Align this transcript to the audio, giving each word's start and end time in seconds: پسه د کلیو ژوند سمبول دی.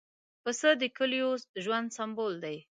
پسه 0.43 0.69
د 0.81 0.83
کلیو 0.97 1.29
ژوند 1.63 1.87
سمبول 1.97 2.33
دی. 2.43 2.57